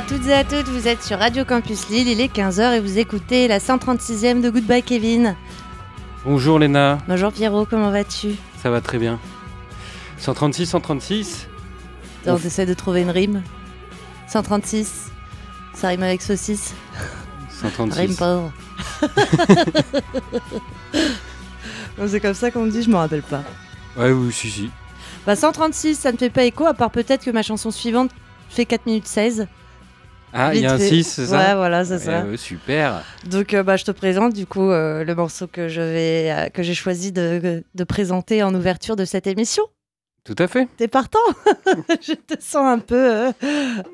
[0.00, 2.80] À toutes et à toutes, vous êtes sur Radio Campus Lille, il est 15h et
[2.80, 5.36] vous écoutez la 136e de Goodbye Kevin.
[6.24, 6.96] Bonjour Léna.
[7.06, 8.30] Bonjour Pierrot, comment vas-tu?
[8.62, 9.20] Ça va très bien.
[10.16, 11.48] 136, 136
[12.26, 13.42] On essaie de trouver une rime.
[14.26, 15.10] 136,
[15.74, 16.72] ça rime avec saucisse.
[17.50, 17.98] 136.
[17.98, 18.52] Rime pauvre.
[22.08, 23.42] C'est comme ça qu'on me dit, je me rappelle pas.
[23.98, 24.70] Ouais, oui, si, si.
[25.26, 28.10] Bah 136, ça ne fait pas écho, à part peut-être que ma chanson suivante
[28.48, 29.46] fait 4 minutes 16.
[30.32, 30.94] Ah, il y a un Vite fait.
[31.02, 32.22] 6, c'est ça Ouais, voilà, c'est ça.
[32.24, 33.02] Eh ouais, Super.
[33.28, 36.48] Donc euh, bah, je te présente du coup euh, le morceau que je vais euh,
[36.48, 39.64] que j'ai choisi de, de présenter en ouverture de cette émission.
[40.24, 40.68] Tout à fait.
[40.76, 41.18] T'es partant?
[42.02, 43.32] Je te sens un peu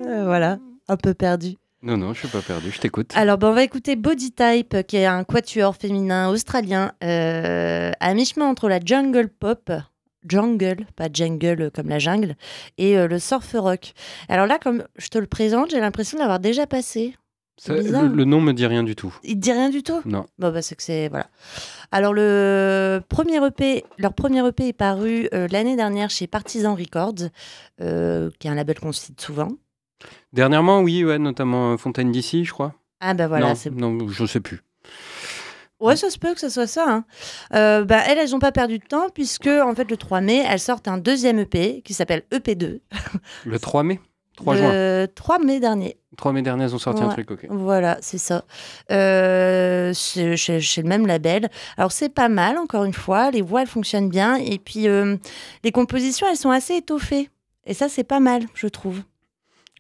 [0.01, 1.55] voilà, un peu perdu.
[1.83, 3.13] Non, non, je suis pas perdu, je t'écoute.
[3.15, 8.47] Alors bah, on va écouter Body Type qui est un quatuor féminin australien à mi-chemin
[8.47, 9.71] entre la jungle pop
[10.29, 12.35] jungle, pas jungle comme la jungle,
[12.79, 13.93] et euh, le surf rock.
[14.29, 17.15] Alors là, comme je te le présente, j'ai l'impression de l'avoir déjà passé.
[17.59, 18.03] Ça, bizarre.
[18.03, 19.17] le, le nom me dit rien du tout.
[19.25, 20.03] Il te dit rien du tout?
[20.05, 20.27] Non.
[20.39, 21.09] Bon, bah, c'est que c'est.
[21.09, 21.27] Voilà.
[21.91, 27.31] Alors, le premier EP, leur premier EP est paru euh, l'année dernière chez Partisan Records,
[27.81, 29.49] euh, qui est un label qu'on cite souvent.
[30.35, 32.75] Dernièrement, oui, ouais, notamment euh, Fontaine d'ici, je crois.
[33.01, 33.49] Ah, bah voilà.
[33.49, 34.61] non, c'est non, je sais plus.
[35.81, 36.85] Ouais, ça se peut que ce soit ça.
[36.89, 37.05] hein.
[37.55, 40.45] Euh, bah, elles, elles n'ont pas perdu de temps, puisque, en fait, le 3 mai,
[40.49, 42.81] elles sortent un deuxième EP qui s'appelle EP2.
[43.45, 44.01] Le 3 mai?
[44.37, 44.71] 3 juin.
[44.73, 45.99] Le 3 mai dernier.
[46.17, 47.47] 3 mai dernier, ils ont sorti un truc, ok.
[47.51, 48.45] Voilà, c'est ça.
[48.91, 51.49] Euh, c'est chez, chez le même label.
[51.77, 53.31] Alors c'est pas mal, encore une fois.
[53.31, 54.37] Les voix, elles fonctionnent bien.
[54.37, 55.17] Et puis euh,
[55.65, 57.29] les compositions, elles sont assez étoffées.
[57.67, 59.01] Et ça, c'est pas mal, je trouve.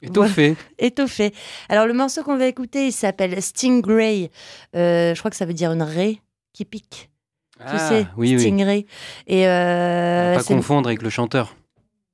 [0.03, 0.57] Étoffé.
[0.79, 1.33] Étoffées.
[1.69, 4.31] Alors le morceau qu'on va écouter, il s'appelle Stingray.
[4.75, 6.21] Euh, je crois que ça veut dire une raie
[6.53, 7.11] qui pique.
[7.59, 8.41] Tu Ah, sais, oui, oui.
[8.41, 8.87] Stingray.
[9.27, 11.57] Et euh, pas confondre avec le chanteur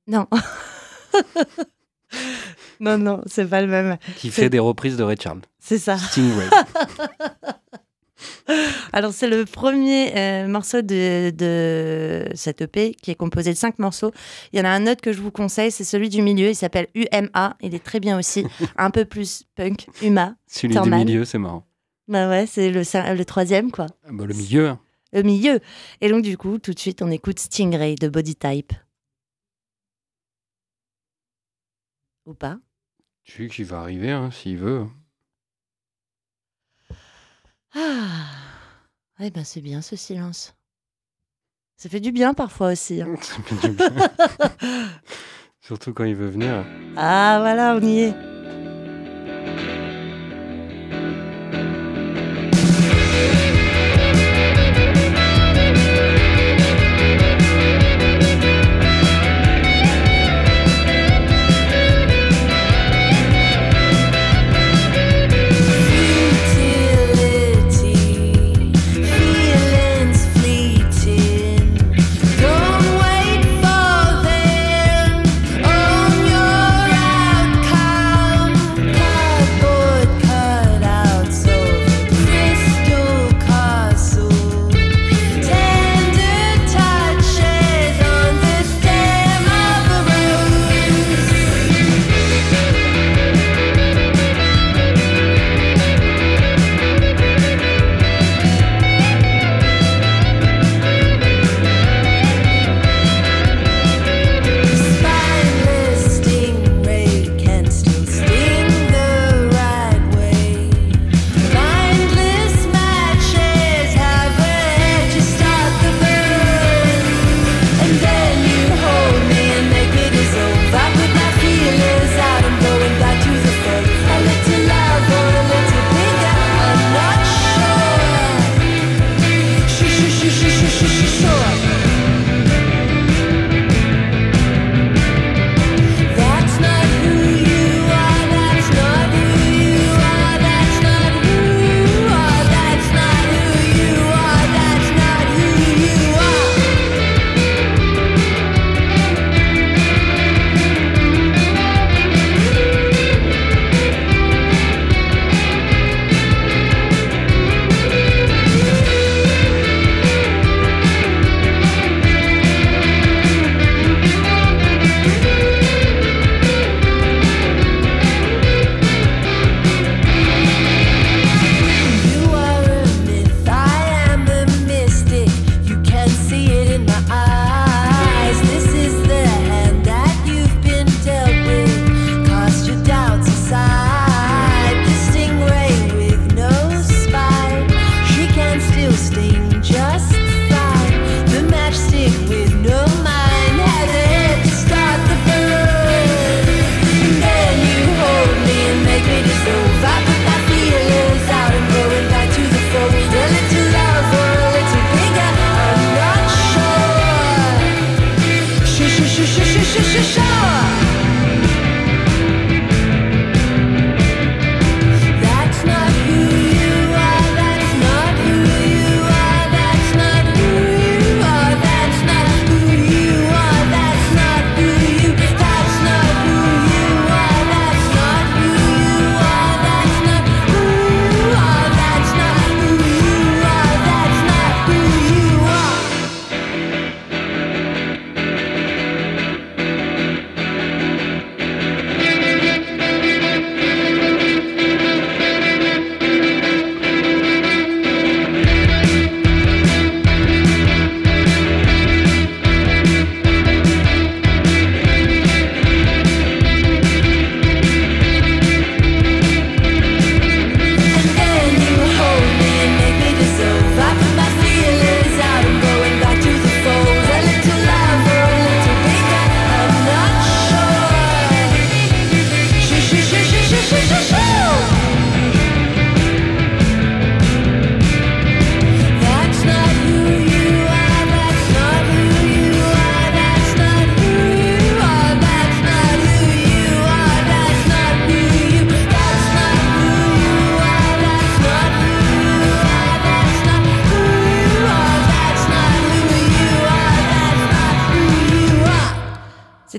[0.07, 0.27] Non.
[2.79, 3.97] non, non, c'est pas le même.
[4.17, 5.41] qui fait des reprises de Ray Charles.
[5.59, 5.97] C'est ça.
[5.97, 6.47] Stingray.
[8.93, 13.79] Alors, c'est le premier euh, morceau de, de cette EP qui est composé de cinq
[13.79, 14.11] morceaux.
[14.51, 16.49] Il y en a un autre que je vous conseille, c'est celui du milieu.
[16.49, 17.57] Il s'appelle UMA.
[17.61, 18.45] Il est très bien aussi.
[18.77, 19.87] un peu plus punk.
[20.01, 20.35] UMA.
[20.47, 21.65] Celui du milieu, c'est marrant.
[22.07, 23.87] Bah ouais, c'est le, le troisième, quoi.
[24.05, 24.79] Ah bah, le milieu, hein.
[25.13, 25.59] Le milieu.
[26.01, 28.73] Et donc, du coup, tout de suite, on écoute Stingray de Body Type.
[32.25, 32.57] Ou pas
[33.23, 34.85] tu sais qu'il va arriver, hein, s'il veut.
[37.75, 38.25] Ah
[39.19, 40.55] Eh ben, c'est bien ce silence.
[41.77, 43.01] Ça fait du bien parfois aussi.
[43.01, 43.15] hein.
[43.21, 43.89] Ça fait du bien.
[45.61, 46.65] Surtout quand il veut venir.
[46.97, 48.13] Ah, voilà, on y est.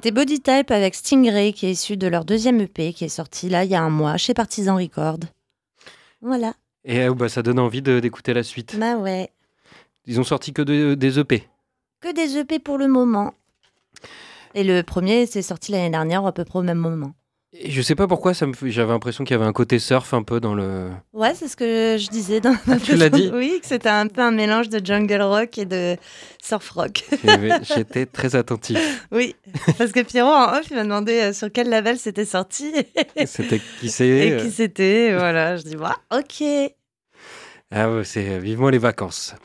[0.04, 3.48] C'était Body Type avec Stingray qui est issu de leur deuxième EP qui est sorti
[3.48, 5.20] là il y a un mois chez Partisan Records.
[6.20, 6.52] Voilà.
[6.84, 8.78] Et euh, bah, ça donne envie d'écouter la suite.
[8.78, 9.30] Bah ouais.
[10.04, 11.48] Ils ont sorti que de- des EP.
[12.02, 13.32] Que des EP pour le moment.
[14.52, 17.14] Et le premier, c'est sorti l'année dernière à peu près au même moment.
[17.56, 20.12] Et je sais pas pourquoi, ça me j'avais l'impression qu'il y avait un côté surf
[20.12, 20.90] un peu dans le.
[21.12, 24.22] Ouais, c'est ce que je disais dans tu l'as dit Oui, que c'était un peu
[24.22, 25.96] un mélange de jungle rock et de
[26.42, 27.04] surf rock.
[27.62, 29.06] J'étais très attentif.
[29.12, 29.36] Oui,
[29.78, 32.72] parce que Pierrot en off, il m'a demandé euh, sur quel label c'était sorti
[33.24, 35.06] C'était qui et c'est qui c'était.
[35.10, 36.42] et Voilà, je dis, bah, ok.
[37.70, 39.36] Ah c'est euh, vivement les vacances.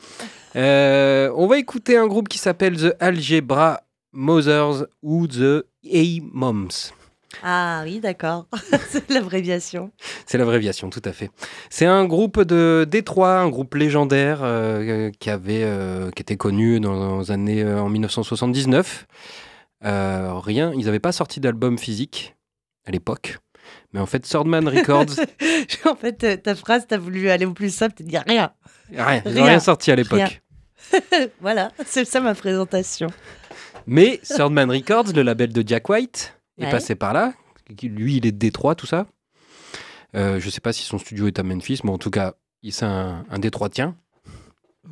[0.56, 6.92] Euh, on va écouter un groupe qui s'appelle The Algebra Mothers ou The A-Moms.
[7.42, 8.46] Ah oui, d'accord.
[8.90, 9.90] c'est l'abréviation.
[10.26, 11.30] C'est l'abréviation, tout à fait.
[11.70, 16.80] C'est un groupe de Détroit, un groupe légendaire euh, qui avait, euh, qui était connu
[16.80, 19.06] dans les années euh, en 1979.
[19.84, 22.36] Euh, rien, ils n'avaient pas sorti d'album physique
[22.86, 23.38] à l'époque,
[23.92, 25.06] mais en fait Swordman Records,
[25.86, 28.52] en fait, euh, ta phrase, t'as voulu aller au plus simple, t'as dit rien.
[28.94, 29.60] rien, ils n'ont Rien.
[29.60, 30.42] sorti à l'époque.
[31.40, 33.06] Voilà, c'est ça ma présentation.
[33.86, 36.70] Mais Swordman Records, le label de Jack White, est Ouais.
[36.70, 37.32] passé par là.
[37.82, 39.06] Lui, il est de Détroit, tout ça.
[40.16, 42.72] Euh, je sais pas si son studio est à Memphis, mais en tout cas, il-
[42.72, 43.94] c'est un, un Détroitien.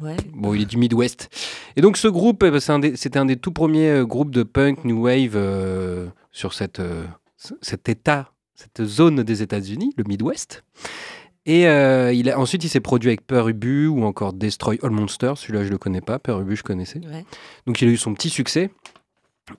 [0.00, 0.16] Ouais.
[0.32, 1.28] Bon, il est du Midwest.
[1.75, 4.42] Et donc, ce groupe, eh ben, un c'était un, des tout premiers euh, groupes de
[4.44, 7.04] punk new wave euh, sur cette, euh,
[7.62, 10.62] cet état, cette zone des États-Unis, le Midwest.
[11.46, 14.90] Et euh, il a, ensuite, il s'est produit avec Peur Ubu ou encore Destroy All
[14.90, 15.38] Monsters.
[15.38, 16.18] Celui-là, je le connais pas.
[16.18, 17.00] Peur Ubu, je connaissais.
[17.06, 17.25] ouais.
[17.66, 18.70] Donc il a eu son petit succès.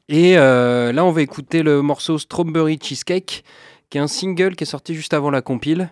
[0.08, 3.44] Et euh, là, on va écouter le morceau Strawberry Cheesecake,
[3.90, 5.90] qui est un single qui est sorti juste avant la compile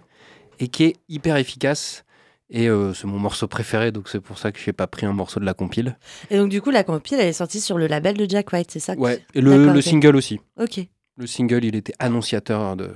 [0.59, 2.03] et qui est hyper efficace.
[2.49, 5.05] Et euh, c'est mon morceau préféré, donc c'est pour ça que je n'ai pas pris
[5.05, 5.97] un morceau de la compile.
[6.29, 8.71] Et donc, du coup, la compile, elle est sortie sur le label de Jack White,
[8.71, 10.39] c'est ça Ouais, et le, single aussi.
[10.57, 10.79] Ok.
[11.17, 12.91] Le single, il était annonciateur de.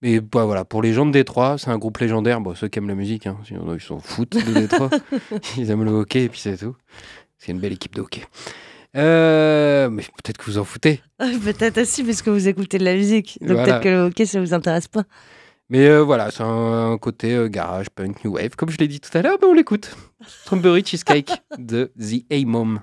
[0.00, 2.40] Mais bah, voilà, pour les gens de Détroit, c'est un groupe légendaire.
[2.40, 4.90] Bon, ceux qui aiment la musique, hein, sinon, ils s'en foutent de Détroit.
[5.58, 6.76] ils aiment le hockey et puis c'est tout.
[7.38, 8.22] C'est une belle équipe de hockey.
[8.96, 11.00] Euh, mais peut-être que vous en foutez.
[11.18, 13.38] Peut-être aussi, puisque vous écoutez de la musique.
[13.40, 13.64] Donc, Voilà.
[13.64, 15.04] peut-être que le hockey, ça vous intéresse pas.
[15.68, 18.54] Mais euh, voilà, c'est un, un côté euh, garage, punk, new wave.
[18.56, 19.96] Comme je l'ai dit tout à l'heure, ben on l'écoute.
[20.26, 22.80] Strawberry Cheesecake de The A-Mom.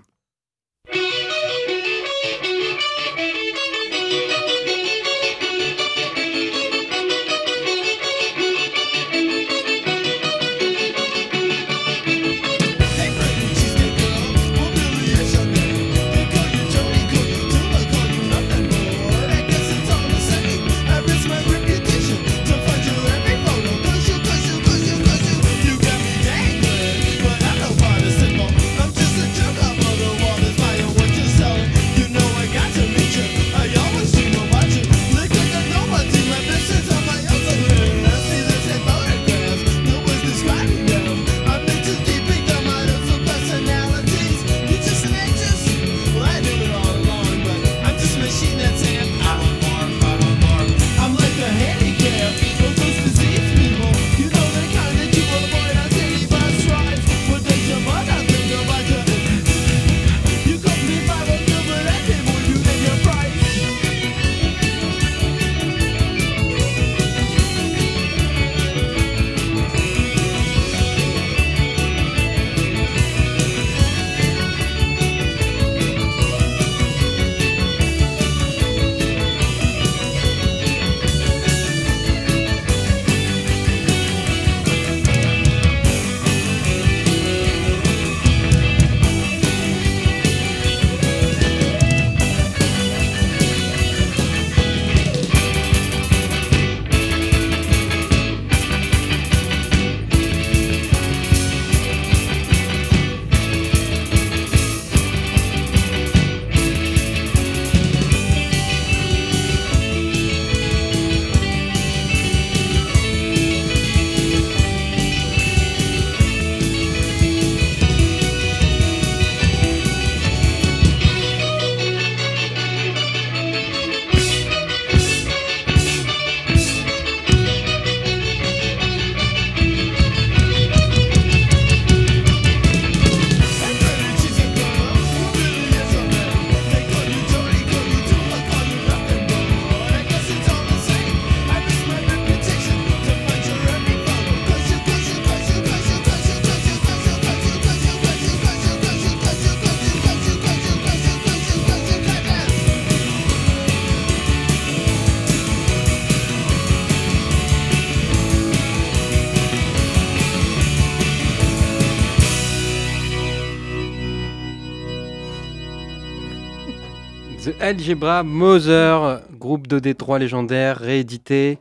[167.63, 171.59] Algebra Mother, groupe de Détroit légendaire, réédité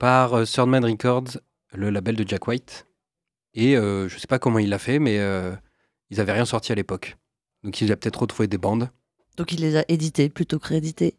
[0.00, 1.38] par euh, Third Records,
[1.72, 2.86] le label de Jack White.
[3.54, 5.52] Et euh, je sais pas comment il l'a fait, mais euh,
[6.10, 7.16] ils avaient rien sorti à l'époque.
[7.62, 8.90] Donc il a peut-être retrouvé des bandes.
[9.36, 11.14] Donc il les a édités plutôt que réédités.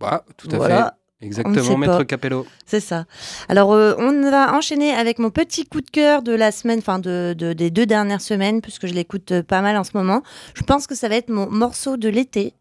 [0.00, 0.96] Bah, tout à Voilà.
[1.20, 1.26] fait.
[1.26, 2.04] Exactement, Maître pas.
[2.06, 2.46] Capello.
[2.64, 3.04] C'est ça.
[3.50, 6.98] Alors, euh, on va enchaîner avec mon petit coup de cœur de la semaine, enfin
[6.98, 10.22] de, de- des deux dernières semaines, puisque je l'écoute euh, pas mal en ce moment.
[10.54, 12.54] Je pense que ça va être mon morceau de l'été.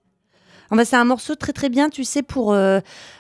[0.73, 2.79] Enfin, c'est un morceau très très bien, tu sais, pour euh,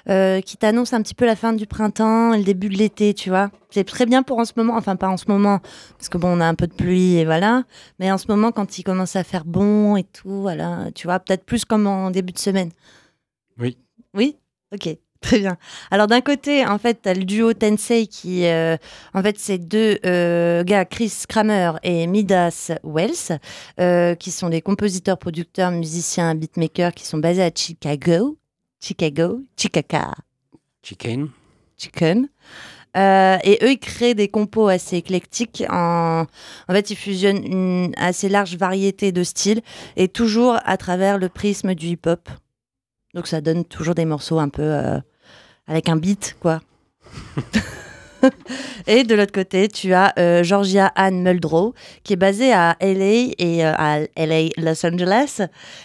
[0.09, 3.13] euh, qui t'annonce un petit peu la fin du printemps et le début de l'été,
[3.13, 3.51] tu vois.
[3.69, 5.59] C'est très bien pour en ce moment, enfin pas en ce moment,
[5.99, 7.63] parce que bon, on a un peu de pluie et voilà.
[7.99, 11.19] Mais en ce moment, quand il commence à faire bon et tout, voilà, tu vois,
[11.19, 12.71] peut-être plus comme en début de semaine.
[13.59, 13.77] Oui.
[14.15, 14.35] Oui?
[14.73, 14.89] Ok,
[15.23, 15.57] très bien.
[15.89, 18.77] Alors d'un côté, en fait, t'as le duo Tensei qui, euh,
[19.15, 23.39] en fait, c'est deux euh, gars, Chris Kramer et Midas Wells,
[23.79, 28.37] euh, qui sont des compositeurs, producteurs, musiciens, beatmakers, qui sont basés à Chicago,
[28.79, 30.11] Chicago, Chicaca,
[30.83, 31.29] Chicken.
[31.77, 32.27] Chicken.
[32.95, 35.63] Euh, et eux, ils créent des compos assez éclectiques.
[35.69, 36.25] En,
[36.67, 39.61] en fait, ils fusionnent une assez large variété de styles
[39.95, 42.29] et toujours à travers le prisme du hip-hop.
[43.15, 44.99] Donc, ça donne toujours des morceaux un peu euh,
[45.67, 46.61] avec un beat, quoi.
[48.87, 53.33] et de l'autre côté, tu as euh, Georgia Ann Muldrow, qui est basée à LA
[53.37, 55.41] et euh, à LA Los Angeles,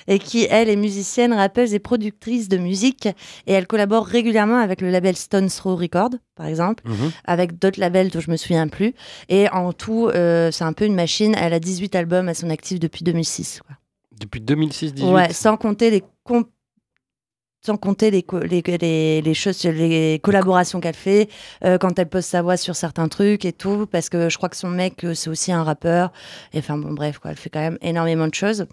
[0.07, 3.07] et qui, elle, est musicienne, rappeuse et productrice de musique.
[3.49, 7.11] Et elle collabore régulièrement avec le label Stone Throw Record, par exemple, Mhm.
[7.25, 8.95] avec d'autres labels dont je me souviens plus.
[9.29, 11.35] Et en tout, euh, c'est un peu une machine.
[11.37, 13.61] Elle a 18 albums à son actif depuis 2006.
[13.67, 13.77] quoi.
[14.21, 15.13] Depuis 2006-18.
[15.13, 16.49] Ouais, sans compter les comp-
[17.61, 21.29] sans compter les, les, les, les choses, les collaborations qu'elle fait,
[21.65, 24.49] euh, quand elle pose sa voix sur certains trucs et tout, parce que je crois
[24.49, 26.13] que son mec, euh, c'est aussi un rappeur.
[26.53, 28.67] Et enfin, bon, bref, quoi, elle fait quand même énormément de choses.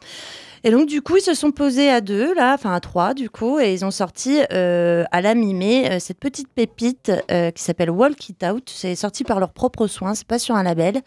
[0.64, 3.30] Et donc, du coup, ils se sont posés à deux, là, enfin à trois, du
[3.30, 7.12] coup, et ils ont sorti euh, à la mi-mai euh, cette petite pépite
[7.56, 8.72] qui s'appelle Walk It Out.
[8.74, 11.02] C'est sorti par leurs propres soins, c'est pas sur un label.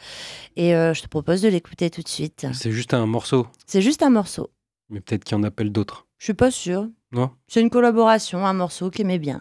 [0.56, 2.46] Et je te propose de l'écouter tout de suite.
[2.52, 4.50] C'est juste un morceau, C'est juste un morceau.
[4.90, 6.06] mais peut-être qu'il y en appelle d'autres.
[6.18, 6.88] Je suis pas sûre.
[7.10, 9.40] Non C'est une collaboration, un morceau qui aimait bien.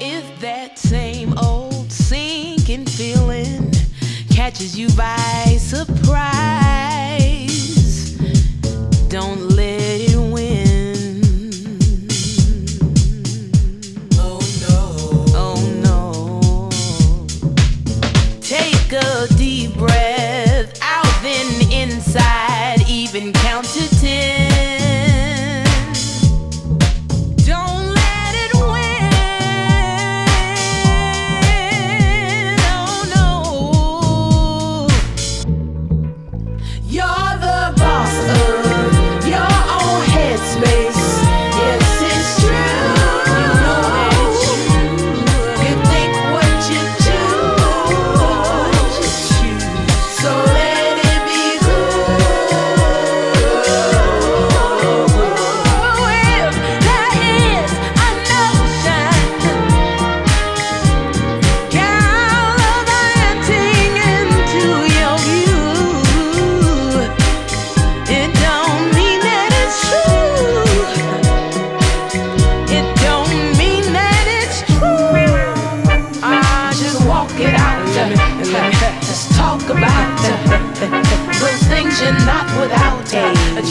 [0.00, 3.70] If that same old sinking feeling
[4.30, 6.65] catches you by surprise,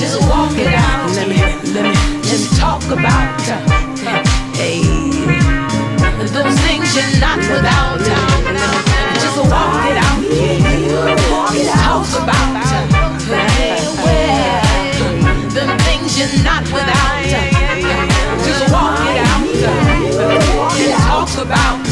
[0.05, 1.09] Just walk it out.
[1.15, 1.37] Let me,
[1.73, 3.41] let me just talk about.
[4.53, 4.83] Hey,
[6.29, 7.97] those things you're not without.
[9.17, 10.21] Just walk it out.
[11.51, 12.65] Just talk about.
[13.57, 14.61] Hey, well,
[15.49, 17.25] the things you're not without.
[18.45, 19.43] Just walk it out.
[20.77, 21.84] Just talk about.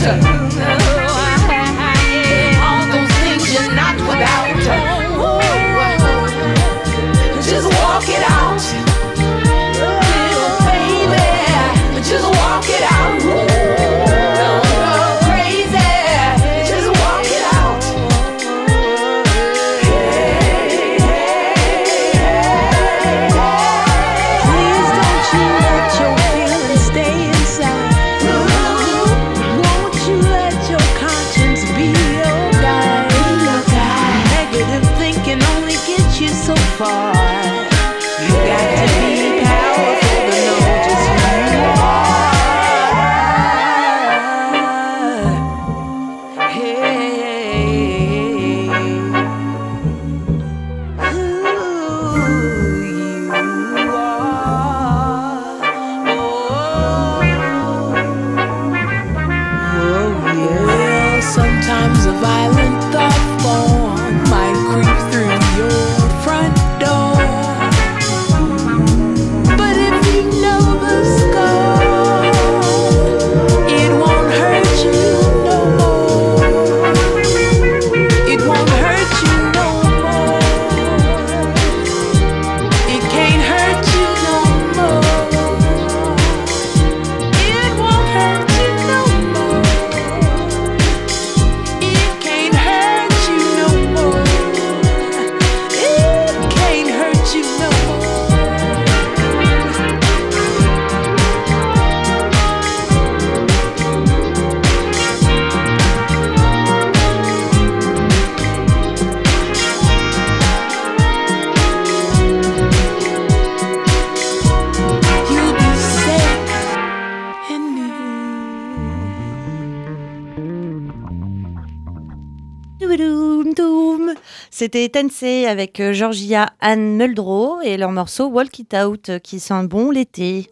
[124.64, 129.42] C'était Tensei avec euh, Georgia Anne Muldrow et leur morceau Walk It Out euh, qui
[129.42, 130.50] sent bon l'été.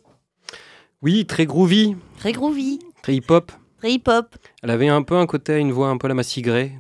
[1.02, 3.54] Oui, très groovy, Très groovy, très hip-hop.
[3.80, 4.36] très hip-hop.
[4.63, 6.13] Elle avait un peu un côté, une voix un peu la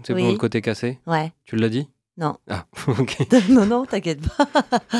[0.07, 0.23] sais, Oui.
[0.23, 0.99] pour le côté cassé.
[1.07, 1.31] Ouais.
[1.45, 1.87] Tu l'as dit?
[2.17, 2.35] Non.
[2.49, 3.15] Ah, ok.
[3.49, 4.47] non, non, t'inquiète pas.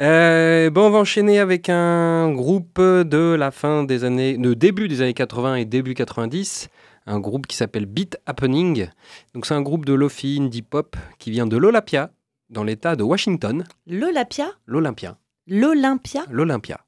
[0.00, 4.88] Euh, bon, on va enchaîner avec un groupe de la fin des années, de début
[4.88, 6.70] des années 80 et début 90,
[7.06, 8.88] un groupe qui s'appelle Beat Happening.
[9.34, 12.10] Donc c'est un groupe de lofi indie pop qui vient de l'Olympia,
[12.50, 13.64] dans l'État de Washington.
[13.86, 14.50] L'Olympia?
[14.66, 16.24] L'Olympia, L'Olympia?
[16.30, 16.80] l'Olympia,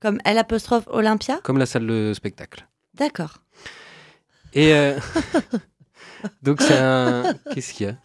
[0.00, 1.40] Comme L apostrophe Olympia?
[1.42, 2.66] Comme la salle de spectacle.
[2.94, 3.38] D'accord.
[4.54, 4.98] Et euh,
[6.42, 7.96] donc c'est un, qu'est-ce qu'il y a?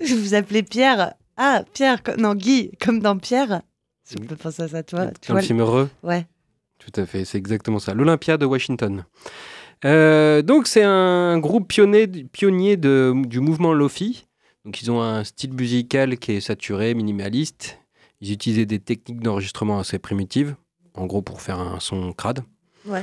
[0.00, 1.14] Je vous appelais Pierre.
[1.36, 3.62] Ah, Pierre, non, Guy, comme dans Pierre.
[4.10, 5.06] Je peux penser à ça, toi.
[5.20, 5.88] Tu vois, le film Heureux?
[6.02, 6.26] Ouais.
[6.78, 7.94] Tout à fait, c'est exactement ça.
[7.94, 9.04] L'Olympia de Washington.
[9.84, 14.26] Euh, donc c'est un groupe pionnier, pionnier de- du mouvement Lofi.
[14.64, 17.78] Donc ils ont un style musical qui est saturé, minimaliste.
[18.20, 20.54] Ils utilisaient des techniques d'enregistrement assez primitives,
[20.94, 22.44] en gros pour faire un son crade.
[22.86, 23.02] Ouais.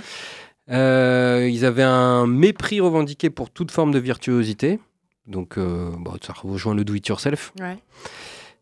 [0.70, 4.80] Euh, ils avaient un mépris revendiqué pour toute forme de virtuosité.
[5.28, 7.52] Donc euh, bon, ça rejoint le do-it-yourself.
[7.60, 7.78] Ouais.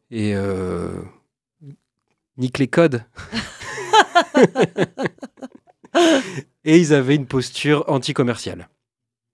[0.10, 0.90] Et euh,
[2.38, 3.04] nique les codes.
[6.68, 8.70] et ils avaient une posture anti-commerciale.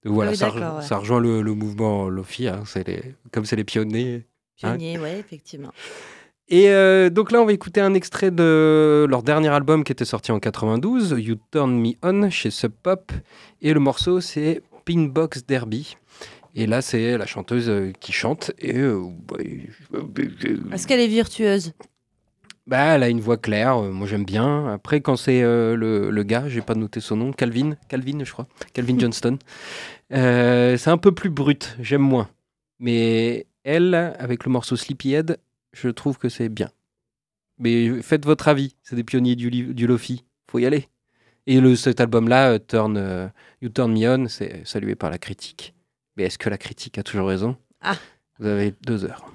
[0.06, 0.82] Voilà, oui, ça, d'accord, re- ouais.
[0.84, 2.64] ça rejoint le, le mouvement Lofi, hein,
[3.32, 4.26] comme c'est les pionniers.
[4.58, 5.72] Pionnier, ouais, effectivement.
[6.50, 10.06] Et euh, donc là, on va écouter un extrait de leur dernier album qui était
[10.06, 13.12] sorti en 92, You Turn Me On, chez Sub Pop.
[13.62, 15.96] Et le morceau, c'est Pinbox Derby.
[16.54, 18.52] Et là, c'est la chanteuse euh, qui chante.
[18.60, 19.38] Et euh, bah,
[20.74, 21.74] Est-ce qu'elle est virtueuse?
[22.66, 24.68] Bah, elle a une voix claire, euh, moi j'aime bien.
[24.72, 28.32] Après, quand c'est euh, le, le gars, j'ai pas noté son nom, Calvin, Calvin, je
[28.32, 29.38] crois, Calvin Johnston,
[30.14, 32.30] euh, c'est un peu plus brut, j'aime moins.
[32.80, 35.40] Mais elle, avec le morceau Sleepyhead,
[35.74, 36.70] je trouve que c'est bien.
[37.60, 40.88] Mais faites votre avis, c'est des pionniers du, du Lofi, faut y aller.
[41.46, 45.74] Et le, cet album-là, Turn, You Turn Me On, c'est salué par la critique.
[46.16, 47.58] Mais est-ce que la critique a toujours raison?
[47.82, 47.98] Ah.
[48.40, 49.26] Vous avez deux heures.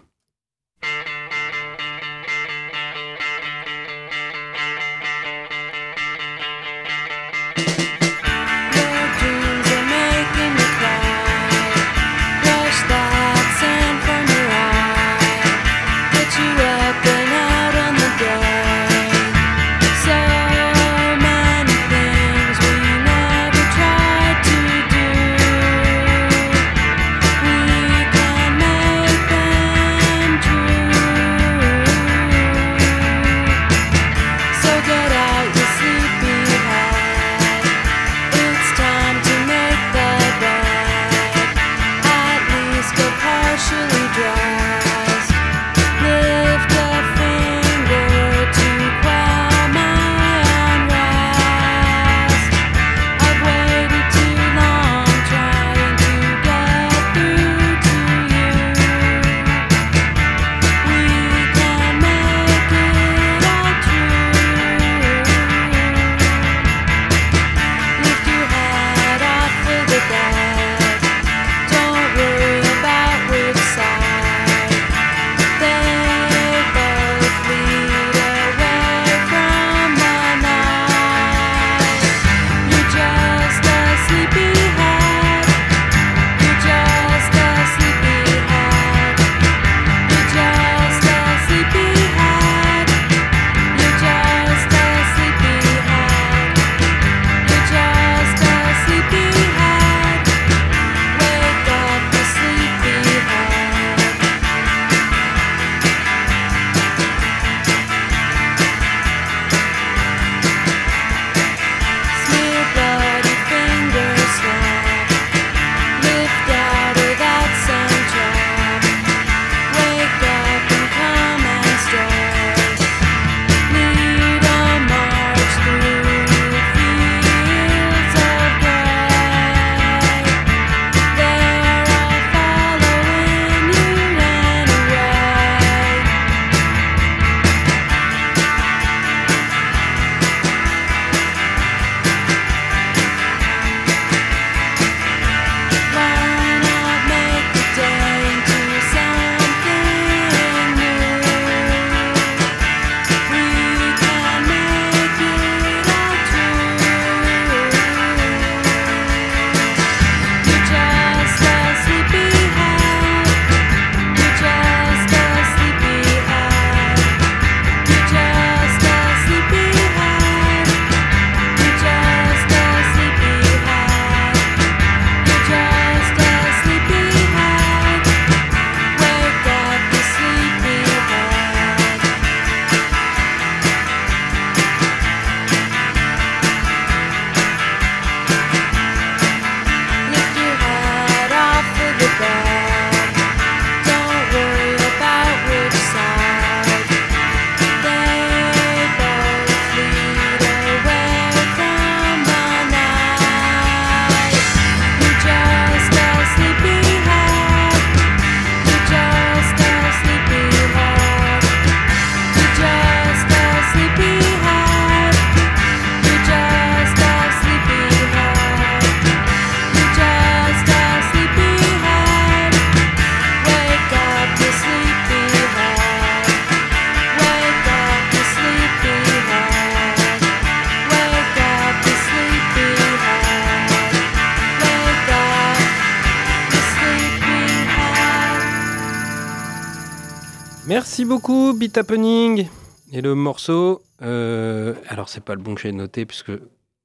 [241.19, 242.47] Beaucoup, Beat Happening.
[242.93, 246.31] Et le morceau, euh, alors c'est pas le bon que j'ai noté, puisque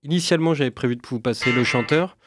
[0.01, 2.17] initialement j'avais prévu de vous passer le chanteur,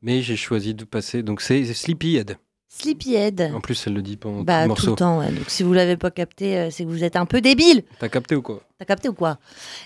[0.00, 2.38] mais j'ai choisi de passer, donc c'est Sleepyhead.
[2.70, 3.52] Sleepyhead.
[3.54, 5.30] En plus, elle le dit pendant tout Bah, le tout le temps, ouais.
[5.30, 7.84] Donc, si vous l'avez pas capté, euh, c'est que vous êtes un peu débile.
[7.98, 8.62] T'as capté ou quoi?
[8.78, 9.38] T'as capté ou quoi?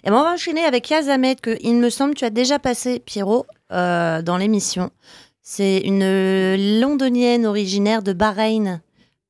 [0.05, 2.61] Et ben, on va enchaîner avec Yaz Ahmed, que il me semble tu as déjà
[2.61, 4.91] passé, Pierrot, euh, dans l'émission.
[5.43, 8.81] C'est une londonienne originaire de Bahreïn.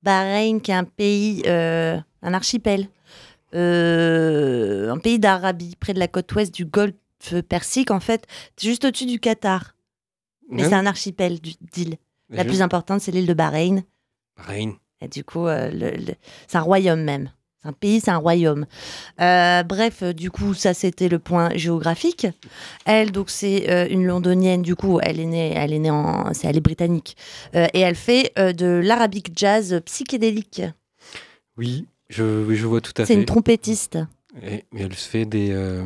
[0.03, 2.89] Bahreïn, qui est un pays, euh, un archipel,
[3.55, 6.95] euh, un pays d'Arabie, près de la côte ouest du golfe
[7.49, 8.27] Persique, en fait,
[8.61, 9.75] juste au-dessus du Qatar.
[10.49, 11.97] Mais c'est un archipel d'îles.
[12.31, 13.83] La plus importante, c'est l'île de Bahreïn.
[14.39, 14.75] Bahreïn.
[15.03, 16.15] Et du coup, euh, le- le-
[16.49, 17.31] c'est un royaume même.
[17.63, 18.65] C'est un pays, c'est un royaume.
[19.21, 22.27] Euh, bref, du coup, ça c'était le point géographique.
[22.87, 24.63] Elle, donc, c'est euh, une londonienne.
[24.63, 27.17] Du coup, elle est née, elle est née en, c'est elle est britannique
[27.55, 30.63] Euh, et elle fait de l'arabic jazz psychédélique.
[31.59, 33.21] Oui, je, oui, je vois tout à C'est fait.
[33.21, 33.99] une trompettiste.
[34.43, 35.51] Et, mais elle se fait des.
[35.53, 35.85] euh,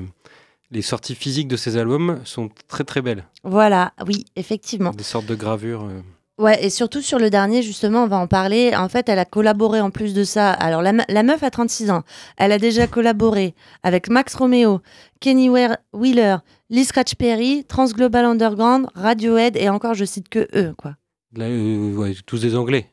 [0.70, 3.24] les sorties physiques de ses albums sont très très belles.
[3.44, 4.90] Voilà, oui, effectivement.
[4.90, 5.84] Des sortes de gravures.
[5.84, 6.00] euh.
[6.36, 8.74] Ouais, et surtout sur le dernier, justement, on va en parler.
[8.74, 10.50] En fait, elle a collaboré en plus de ça.
[10.50, 12.02] Alors, la, la meuf a 36 ans.
[12.36, 14.80] Elle a déjà collaboré avec Max Romeo,
[15.20, 16.36] Kenny Wheeler,
[16.70, 20.96] Lee Scratch Perry, Transglobal Underground, Radiohead, et encore, je cite que eux, quoi.
[21.36, 22.90] Là, euh, ouais, tous des Anglais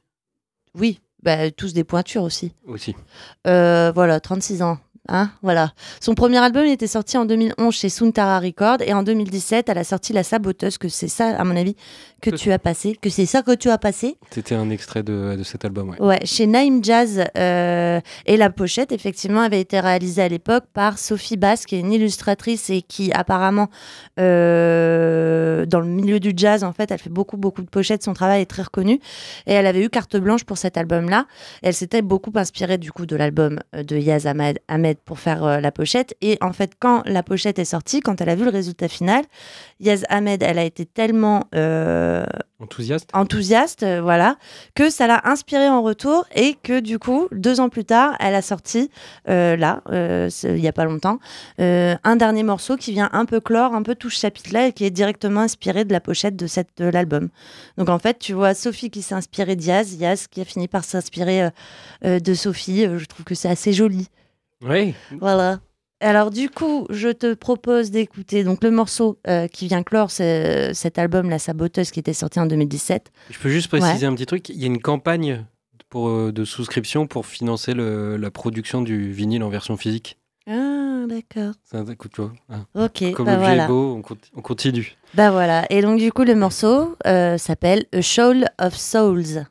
[0.78, 2.54] Oui, bah, tous des pointures aussi.
[2.66, 2.96] aussi.
[3.48, 4.78] Euh, voilà, 36 ans.
[5.14, 5.74] Hein, voilà.
[6.00, 9.78] Son premier album il était sorti en 2011 chez Suntara Records et en 2017 elle
[9.78, 11.76] a sorti La Saboteuse que c'est ça à mon avis
[12.22, 15.04] que Que- tu as passé que c'est ça que tu as passé C'était un extrait
[15.04, 16.02] de, de cet album, ouais.
[16.02, 17.24] Ouais, chez Naim Jazz.
[17.38, 21.80] euh, et la pochette, effectivement, avait été réalisée à l'époque par Sophie Bass, qui est
[21.80, 23.68] une illustratrice et qui, apparemment,
[24.46, 28.04] euh, dans le milieu du jazz, en fait, elle fait beaucoup, beaucoup de pochettes.
[28.04, 29.00] Son travail est très reconnu.
[29.48, 31.26] Et elle avait eu carte blanche pour cet album-là.
[31.64, 35.44] Elle s'était beaucoup inspirée, du coup, de l'album euh, de Yaz Ahmed, Ahmed pour faire
[35.44, 36.16] euh, la pochette.
[36.22, 39.24] Et en fait, quand la pochette est sortie, quand elle a vu le résultat final,
[39.80, 41.46] Yaz Ahmed, elle a été tellement.
[41.56, 42.26] euh,
[42.60, 44.38] Enthousiaste enthousiaste, euh, voilà,
[44.76, 48.36] que ça l'a inspirée en retour et que du coup, deux ans plus tard, elle
[48.36, 48.92] a sorti,
[49.26, 51.18] là, il y a pas longtemps,
[51.58, 54.86] un dernier morceau qui vient un peu clore, un peu tout ce chapitre-là et qui
[54.86, 57.30] est directement inspiré de la pochette de, cette, de l'album.
[57.78, 60.84] Donc en fait, tu vois Sophie qui s'est inspirée d'Yaz, Yaz qui a fini par
[60.84, 61.50] s'inspirer
[62.04, 62.86] de Sophie.
[62.96, 64.08] Je trouve que c'est assez joli.
[64.62, 64.94] Oui.
[65.20, 65.60] Voilà.
[66.00, 70.72] Alors du coup, je te propose d'écouter donc le morceau euh, qui vient clore ce-
[70.74, 73.12] cet album La Saboteuse qui était sorti en 2017.
[73.30, 74.50] Je peux juste préciser un petit truc.
[74.50, 75.46] Il y a une campagne
[75.90, 80.18] pour, euh, de souscription pour financer le- la production du vinyle en version physique.
[80.48, 81.54] Ah, d'accord.
[81.66, 82.66] Ça, écoute, tu vois, hein.
[82.74, 83.66] Ok, Comme bah l'objet voilà.
[83.66, 84.96] est beau, on, conti- on continue.
[85.14, 85.66] Bah voilà.
[85.72, 89.46] Et donc du coup, le morceau euh, s'appelle A Shoal of Souls.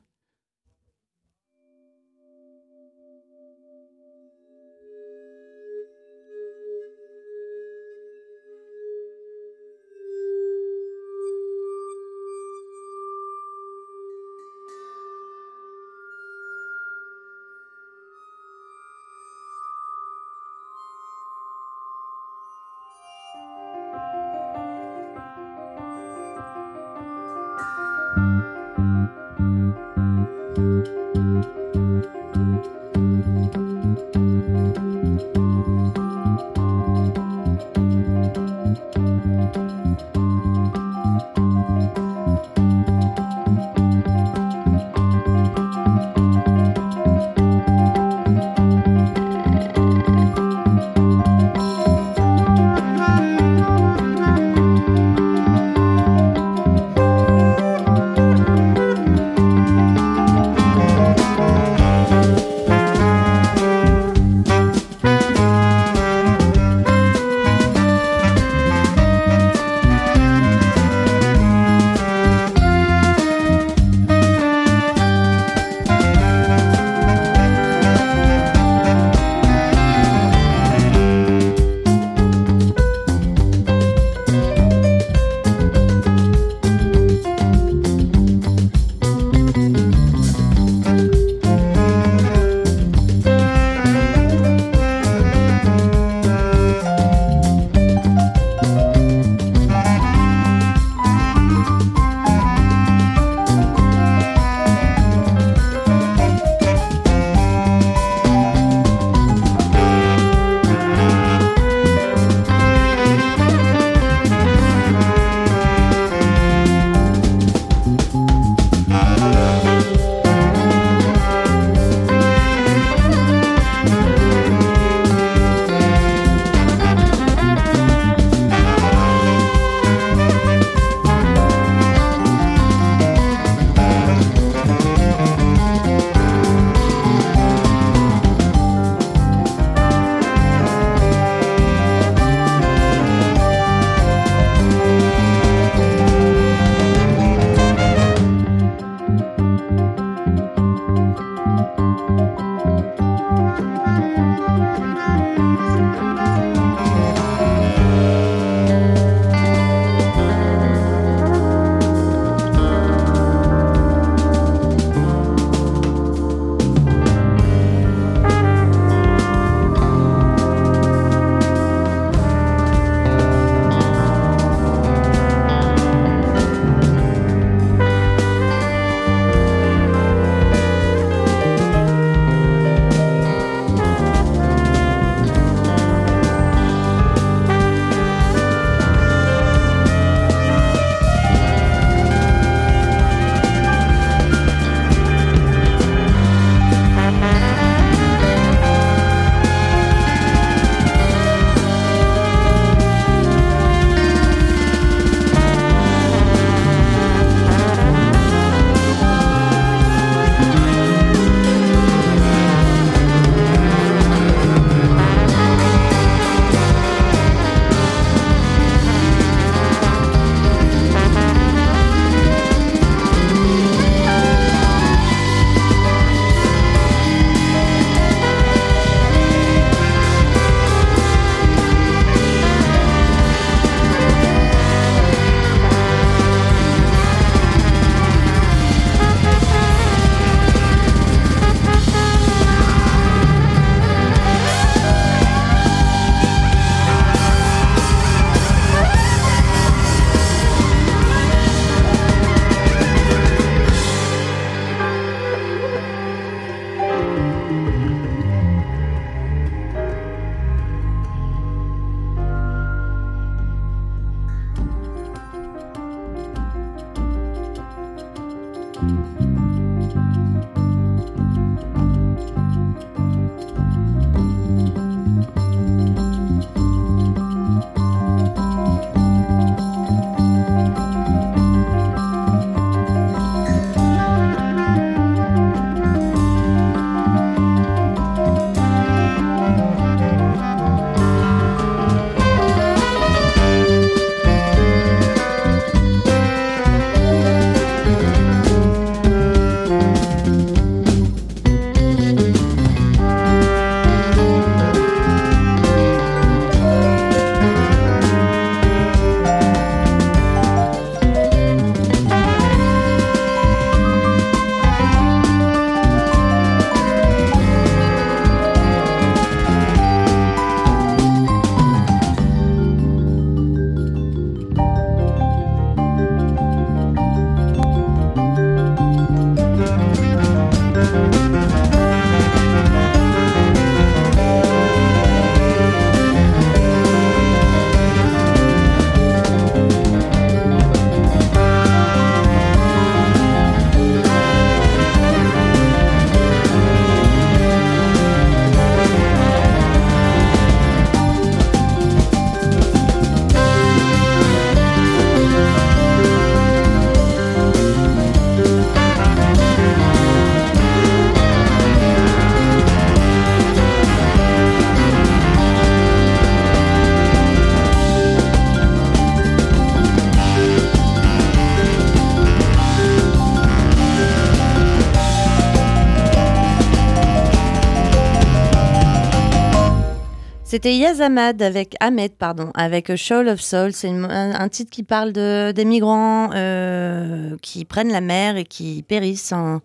[380.62, 383.72] C'était Yazamad avec Ahmed, pardon, avec Shoal of Soul.
[383.72, 388.44] C'est un, un titre qui parle de, des migrants euh, qui prennent la mer et
[388.44, 389.62] qui périssent en,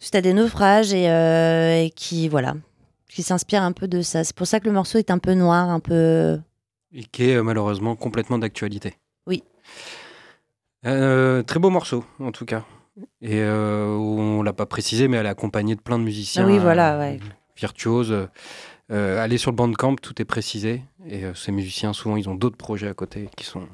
[0.00, 2.54] suite à des naufrages et, euh, et qui, voilà,
[3.10, 4.24] qui s'inspire un peu de ça.
[4.24, 6.38] C'est pour ça que le morceau est un peu noir, un peu.
[6.94, 8.94] Et qui est euh, malheureusement complètement d'actualité.
[9.26, 9.44] Oui.
[10.86, 12.64] Euh, très beau morceau, en tout cas.
[13.20, 16.46] Et on l'a pas précisé, mais elle est accompagnée de plein de musiciens.
[16.46, 17.20] Oui, voilà, ouais.
[17.58, 18.28] Virtuoses.
[18.90, 20.82] Euh, allez sur le bandcamp, tout est précisé.
[21.06, 23.66] Et euh, ces musiciens, souvent, ils ont d'autres projets à côté qui sont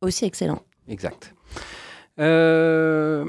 [0.00, 0.62] Aussi excellent.
[0.88, 1.34] exacts.
[2.18, 3.24] Euh,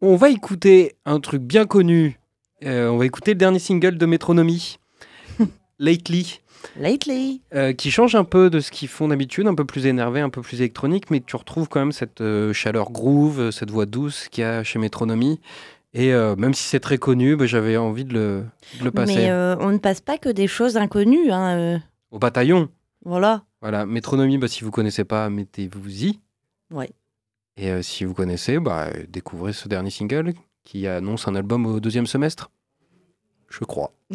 [0.00, 2.18] on va écouter un truc bien connu.
[2.64, 4.78] Euh, on va écouter le dernier single de Métronomie,
[5.78, 6.40] Lately.
[6.78, 7.42] Lately.
[7.76, 10.40] Qui change un peu de ce qu'ils font d'habitude, un peu plus énervé, un peu
[10.40, 12.22] plus électronique, mais tu retrouves quand même cette
[12.52, 15.40] chaleur groove, cette voix douce qu'il y a chez Métronomie.
[15.94, 18.44] Et euh, même si c'est très connu, bah, j'avais envie de le,
[18.80, 19.14] de le passer.
[19.14, 21.30] Mais euh, on ne passe pas que des choses inconnues.
[21.30, 21.78] Hein, euh,
[22.10, 22.68] Au bataillon,
[23.04, 23.44] voilà.
[23.62, 23.86] voilà.
[23.86, 26.18] Métronomie, bah, si vous connaissez pas, mettez-vous-y.
[26.72, 26.90] Ouais.
[27.56, 30.34] Et si vous connaissez, bah, découvrez ce dernier single
[30.64, 32.50] qui annonce un album au deuxième semestre.
[33.48, 33.92] Je crois.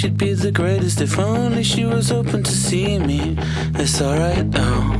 [0.00, 3.36] she'd be the greatest if only she was open to see me.
[3.74, 4.96] It's alright though,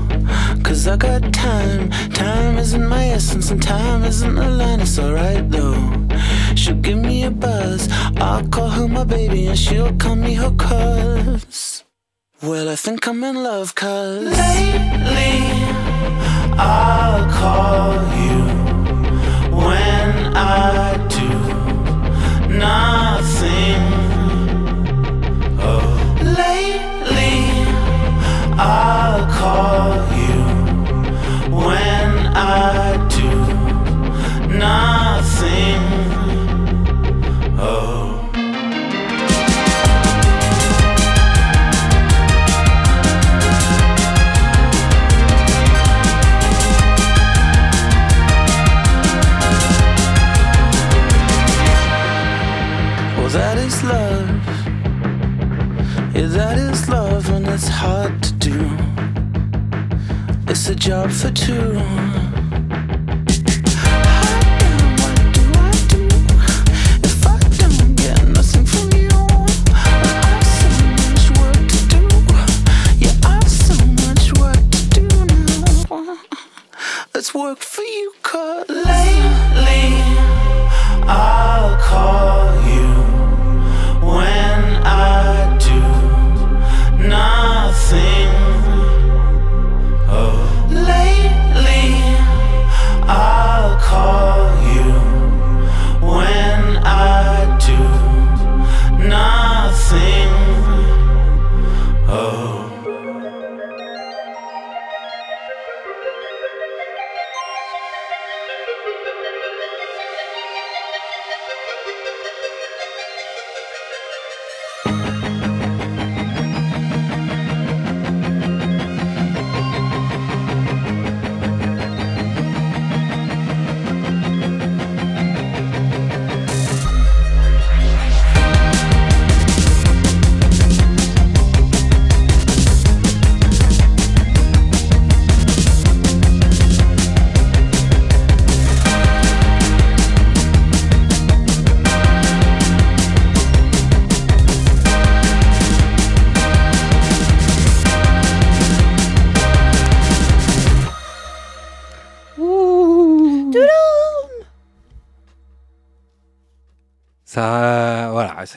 [0.62, 1.88] cause I got time.
[2.12, 5.80] Time isn't my essence, and time isn't a line, it's alright though.
[6.55, 7.88] She'll give me a buzz,
[8.18, 11.82] I'll call her my baby, and she'll call me her cuz.
[12.42, 15.40] Well, I think I'm in love, cuz lately.
[16.59, 17.94] I'll call
[18.24, 18.38] you
[19.64, 21.28] when I do
[22.59, 23.99] nothing.
[28.62, 30.09] I'll call
[60.91, 62.19] job for two.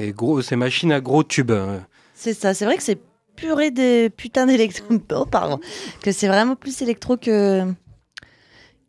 [0.04, 1.52] C'est gros, c'est machine à gros tubes.
[1.52, 1.86] hein.
[2.14, 3.00] C'est ça, c'est vrai que c'est
[3.36, 4.86] purée des putains d'électro.
[5.14, 5.60] Oh, pardon.
[6.02, 7.64] Que c'est vraiment plus électro que.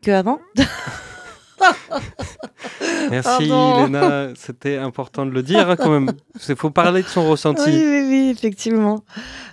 [0.02, 0.40] que avant.
[3.10, 3.44] Merci.
[3.44, 6.10] Léna, c'était important de le dire quand même.
[6.48, 7.62] Il faut parler de son ressenti.
[7.66, 9.00] Oui, oui, oui, effectivement.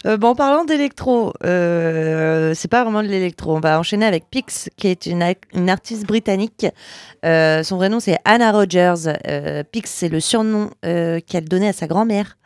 [0.06, 3.56] Euh, bon, en parlant d'électro, euh, c'est pas vraiment de l'électro.
[3.56, 6.66] On va enchaîner avec Pix, qui est une, artiste britannique.
[7.26, 9.14] Euh, son vrai nom, c'est Anna Rogers.
[9.28, 12.38] Euh, Pix, c'est le surnom qu'elle donnait à sa grand-mère.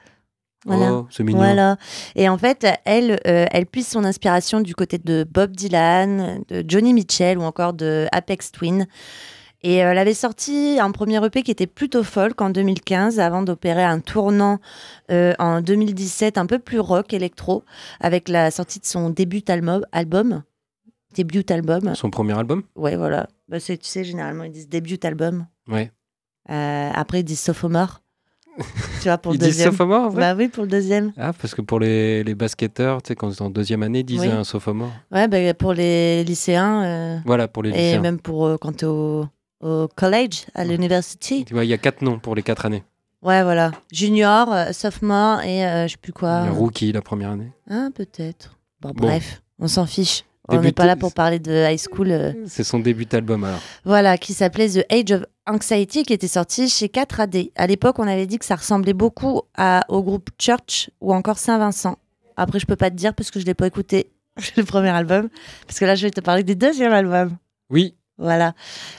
[0.65, 0.93] Voilà.
[0.93, 1.39] Oh, c'est mignon.
[1.39, 1.77] Voilà.
[2.15, 6.65] Et en fait, elle, euh, elle puise son inspiration du côté de Bob Dylan, de
[6.67, 8.87] Johnny Mitchell ou encore de Apex Twin.
[9.67, 13.41] Et euh, elle avait sorti un premier EP qui était plutôt folk en 2015 avant
[13.41, 14.59] d'opérer un tournant
[15.11, 17.63] euh, en 2017 un peu plus rock électro
[17.99, 19.83] avec la sortie de son début album.
[19.91, 20.43] album.
[21.15, 21.95] Début album.
[21.95, 22.61] Son premier album?
[22.75, 23.27] Ouais, voilà.
[23.49, 25.47] Bah, tu sais, généralement, ils disent début album.
[25.67, 25.91] Ouais.
[26.51, 28.01] Euh, après, ils disent sophomore.
[29.01, 29.71] tu vois, pour Ils le disent deuxième.
[29.71, 30.21] sophomore en vrai?
[30.21, 31.11] Bah oui, pour le deuxième.
[31.17, 33.99] Ah, parce que pour les, les basketteurs, tu sais, quand ils sont en deuxième année,
[34.01, 34.27] ils disent Oui.
[34.27, 34.91] un sophomore.
[35.11, 38.01] Ouais, bah, pour les lycéens euh, Voilà, pour les et lycéens.
[38.01, 39.25] même pour euh, quand t'es au,
[39.61, 41.45] au college, à l'université.
[41.49, 42.83] Il y a quatre noms pour les quatre années.
[43.21, 43.71] Ouais, voilà.
[43.91, 46.41] Junior, euh, sophomore et euh, je sais plus quoi.
[46.43, 47.51] Il y a Rookie la première année.
[47.69, 48.57] Ah, peut-être.
[48.81, 49.07] Bon, Bon.
[49.07, 50.23] bref, on s'en fiche.
[50.47, 52.11] On n'est pas là pour parler de high school.
[52.11, 53.59] euh, C'est son début d'album alors.
[53.83, 57.49] Voilà, qui s'appelait The Age of Anxiety, qui était sorti chez 4AD.
[57.55, 61.39] À l'époque, on avait dit que ça ressemblait beaucoup à, au groupe Church ou encore
[61.39, 61.97] Saint-Vincent.
[62.37, 64.11] Après, je peux pas te dire parce que je l'ai pas écouté,
[64.55, 65.29] le premier album.
[65.65, 67.35] Parce que là, je vais te parler du deuxième album.
[67.71, 68.53] Oui, Voilà.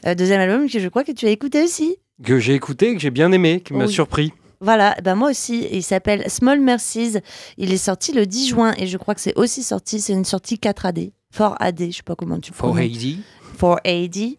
[0.06, 1.96] Euh, deuxième album que je crois que tu as écouté aussi.
[2.24, 3.92] que j'ai écouté, que j'ai bien aimé, qui m'a Oui.
[3.92, 4.32] surpris.
[4.60, 5.66] Voilà, ben moi aussi.
[5.70, 7.18] Il s'appelle Small Mercies.
[7.58, 10.00] Il est sorti le 10 juin et je crois que c'est aussi sorti.
[10.00, 11.12] C'est une sortie 4AD.
[11.36, 12.78] 4AD, je sais pas comment tu prononces.
[12.78, 13.18] Hazy.
[13.60, 14.38] 4AD.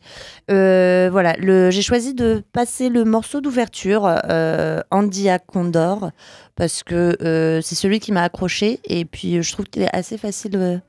[0.52, 1.36] Euh, voilà,
[1.70, 6.12] j'ai choisi de passer le morceau d'ouverture, euh, Andia Condor,
[6.56, 10.18] parce que euh, c'est celui qui m'a accroché et puis je trouve qu'il est assez
[10.18, 10.82] facile.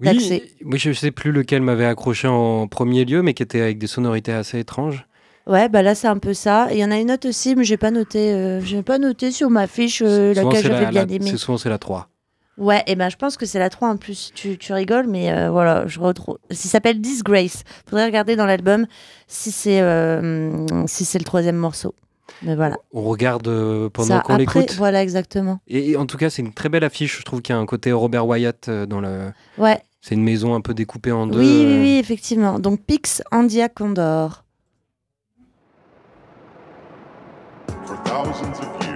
[0.00, 3.78] Oui, oui, je sais plus lequel m'avait accroché en premier lieu, mais qui était avec
[3.78, 5.06] des sonorités assez étranges.
[5.46, 6.68] Ouais, bah là c'est un peu ça.
[6.70, 8.32] Il y en a une autre aussi, mais j'ai pas noté.
[8.32, 11.26] euh, j'ai pas noté sur ma fiche euh, laquelle j'avais bien la- aimé.
[11.30, 12.08] C'est souvent c'est la 3.
[12.58, 14.32] Ouais, et ben je pense que c'est la 3 en plus.
[14.34, 16.38] Tu, tu rigoles, mais euh, voilà, je retrouve.
[16.50, 17.64] Ça s'appelle Disgrace.
[17.88, 18.86] Faudrait regarder dans l'album
[19.26, 19.80] si c'est
[20.86, 21.94] si c'est le troisième morceau.
[22.42, 22.76] Mais voilà.
[22.92, 24.74] On regarde pendant qu'on l'écoute.
[24.76, 25.58] Voilà, exactement.
[25.68, 27.18] Et, et en tout cas, c'est une très belle affiche.
[27.18, 29.32] Je trouve qu'il y a un côté Robert Wyatt dans le.
[29.58, 31.38] Ouais, C'est une maison un peu découpée en deux.
[31.38, 32.58] oui, oui, euh, oui, effectivement.
[32.58, 34.44] Donc Pix Andia Condor.
[37.86, 38.89] For thousands of years,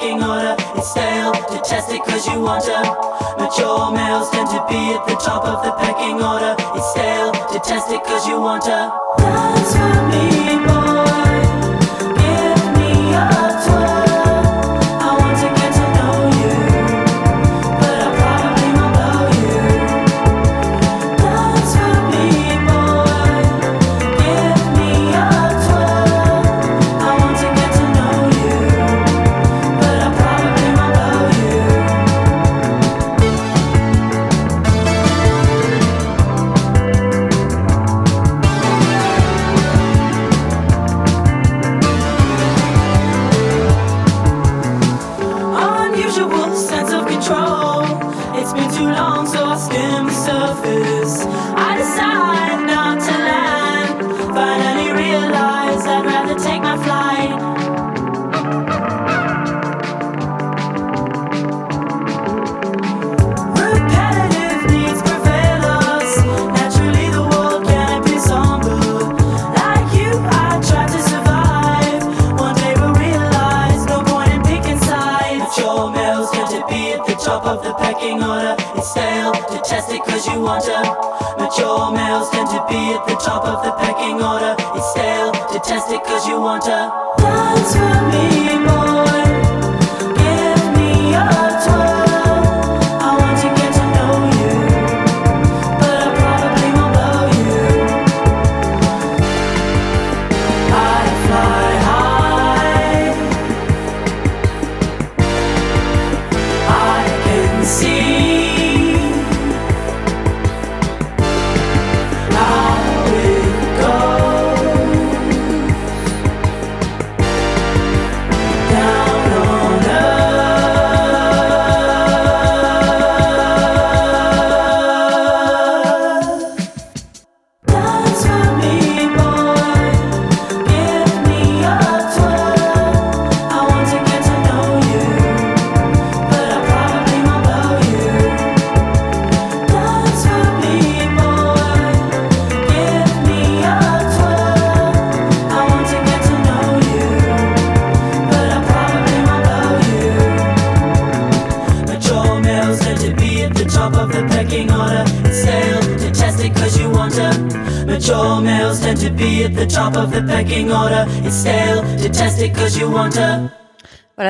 [0.00, 0.56] pecking order.
[0.76, 2.80] It's stale to detest it cause you want to.
[3.38, 6.54] Mature males tend to be at the top of the pecking order.
[6.74, 8.92] It's stale, detest it cause you want to.
[9.18, 10.69] Dance with me,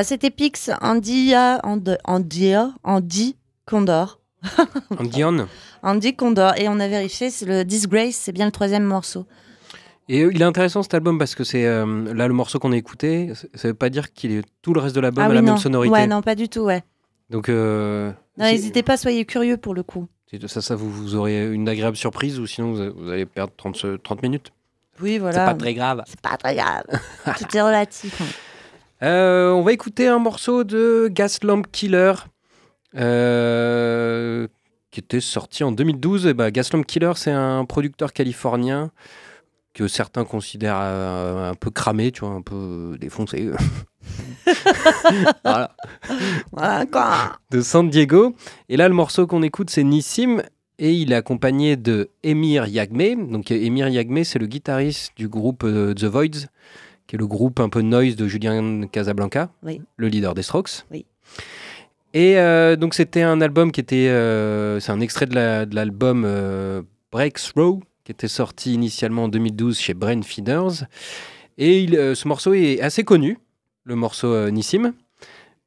[0.00, 3.36] Voilà, c'était Pix, Andia, And- Andia, Andy
[3.66, 4.18] Condor.
[4.98, 5.46] Andion.
[5.82, 6.54] Andy Condor.
[6.56, 9.26] Et on a vérifié, c'est le Disgrace, c'est bien le troisième morceau.
[10.08, 12.72] Et euh, il est intéressant cet album parce que c'est euh, là le morceau qu'on
[12.72, 13.32] a écouté.
[13.54, 15.48] Ça veut pas dire qu'il est tout le reste de l'album ah à la non.
[15.52, 15.92] même sonorité.
[15.92, 16.82] Ouais, non, pas du tout, ouais.
[17.28, 20.08] Donc euh, Non, c'est- n'hésitez pas, soyez curieux pour le coup.
[20.30, 23.52] c'est- ça, ça vous, vous aurez une agréable surprise ou sinon vous, vous allez perdre
[23.54, 24.50] 30, se- 30 minutes.
[25.02, 25.44] Oui, C'est voilà.
[25.44, 26.02] pas très grave.
[26.06, 26.84] C'est pas très grave.
[27.38, 28.18] tout est relatif.
[28.22, 28.24] hein.
[29.02, 32.12] Euh, on va écouter un morceau de Gas Lamp Killer
[32.96, 34.46] euh,
[34.90, 36.26] qui était sorti en 2012.
[36.26, 38.90] Et bah, Gas Lamp Killer, c'est un producteur californien
[39.72, 43.50] que certains considèrent euh, un peu cramé, tu vois, un peu défoncé.
[45.44, 45.76] voilà.
[46.52, 47.38] Voilà, quoi.
[47.50, 48.34] de San Diego.
[48.68, 50.42] Et là, le morceau qu'on écoute, c'est Nissim.
[50.78, 53.30] Et il est accompagné de Emir Yagme.
[53.30, 56.48] Donc, Emir Yagme, c'est le guitariste du groupe The Voids,
[57.10, 59.80] qui est le groupe un peu noise de Julien Casablanca, Oui.
[59.96, 60.84] le leader des Strokes.
[60.92, 61.04] Oui.
[62.14, 64.06] Et euh, donc, c'était un album qui était.
[64.08, 69.76] euh, c'est un extrait de la- l'album euh, Breakthrough, qui était sorti initialement en 2012
[69.80, 70.84] chez Brain Feeders.
[71.58, 73.38] Et il, euh, ce morceau est assez connu,
[73.82, 74.92] le morceau Nissim,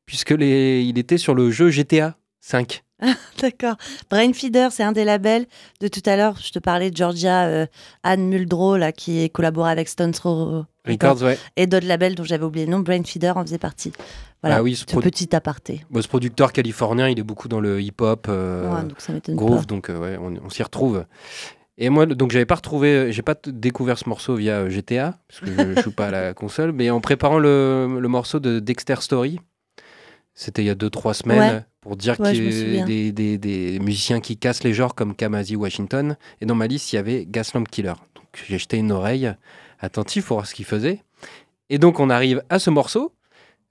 [0.05, 2.83] puisque les, il était sur le jeu GTA 5.
[3.41, 3.75] D'accord.
[4.09, 5.45] Brainfeeder, c'est un des labels
[5.81, 6.37] de tout à l'heure.
[6.43, 7.65] Je te parlais de Georgia euh,
[8.03, 11.37] Anne Muldrow, là, qui collabore avec Stone Throw Records, ouais.
[11.55, 12.79] et d'autres labels dont j'avais oublié le nom.
[12.79, 13.91] Brainfeeder en faisait partie.
[14.41, 15.85] Voilà, Ah oui, ce, ce produ- petit aparté.
[15.89, 19.65] bon, ce producteur californien, il est beaucoup dans le hip-hop, euh, Ouais, donc groove, pas.
[19.65, 21.05] donc euh, ouais, on, on s'y retrouve.
[21.77, 25.75] Et moi, donc j'avais pas retrouvé, j'ai pas découvert ce morceau via GTA, parce que
[25.75, 29.39] je joue pas à la console, mais en préparant le, le morceau de Dexter Story,
[30.33, 31.65] c'était il y a 2-3 semaines, Ouais.
[31.81, 35.15] pour dire Ouais, qu'il y a des, des- des musiciens qui cassent les genres comme
[35.15, 37.93] Kamasi Washington, et dans ma liste, il y avait Gaslamp Killer.
[38.15, 39.31] Donc j'ai jeté une oreille
[39.79, 41.03] attentive pour voir ce qu'il faisait.
[41.69, 43.13] Et donc on arrive à ce morceau,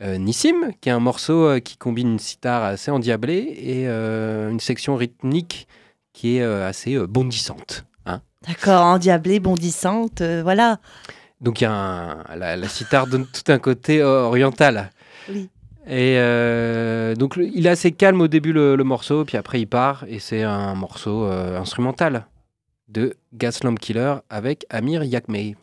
[0.02, 4.50] euh, Nissim, qui est un morceau euh, qui combine une sitar assez endiablée et euh,
[4.50, 5.68] une section rythmique
[6.12, 7.84] qui est euh, assez bondissante.
[8.06, 8.20] hein.
[8.46, 10.78] D'accord, endiablée, bondissante, voilà.
[11.40, 14.90] Donc il y a un- la, la sitar donne tout un côté oriental.
[15.28, 15.48] Oui.
[15.86, 19.66] Et euh, donc il est assez calme au début le, le morceau, puis après il
[19.66, 22.26] part et c'est un morceau euh, instrumental
[22.88, 25.56] de Gaslamp Killer avec Amir Yakmei.